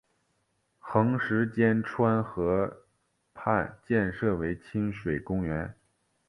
[0.79, 2.83] 横十间川河
[3.35, 5.75] 畔建设为亲水公园。